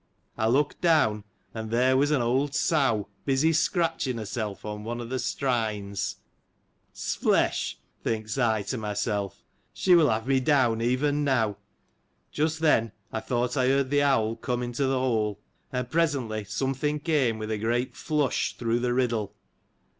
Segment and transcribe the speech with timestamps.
[0.35, 5.11] I looked down, and there was an old sow busy scratching herself on one of
[5.11, 6.15] the strines.—
[6.91, 7.75] S'flesh!
[8.03, 11.57] thinks I to myself, she will have me down, even now.
[12.31, 15.39] Just then, I thought I heard the owl come into the hole;
[15.71, 19.35] and presently something came, with a great flush through the riddle.